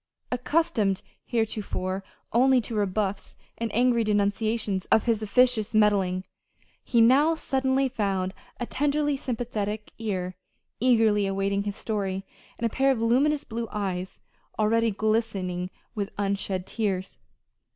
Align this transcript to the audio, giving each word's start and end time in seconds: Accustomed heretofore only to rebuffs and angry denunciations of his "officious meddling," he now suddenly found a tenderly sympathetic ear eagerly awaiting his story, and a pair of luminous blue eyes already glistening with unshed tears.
Accustomed 0.31 1.03
heretofore 1.25 2.03
only 2.33 2.59
to 2.61 2.73
rebuffs 2.73 3.35
and 3.59 3.71
angry 3.71 4.03
denunciations 4.03 4.85
of 4.85 5.05
his 5.05 5.21
"officious 5.21 5.75
meddling," 5.75 6.23
he 6.83 7.01
now 7.01 7.35
suddenly 7.35 7.87
found 7.87 8.33
a 8.59 8.65
tenderly 8.65 9.15
sympathetic 9.15 9.91
ear 9.99 10.33
eagerly 10.79 11.27
awaiting 11.27 11.65
his 11.65 11.75
story, 11.75 12.25
and 12.57 12.65
a 12.65 12.69
pair 12.73 12.89
of 12.89 12.99
luminous 12.99 13.43
blue 13.43 13.67
eyes 13.71 14.19
already 14.57 14.89
glistening 14.89 15.69
with 15.93 16.09
unshed 16.17 16.65
tears. 16.65 17.19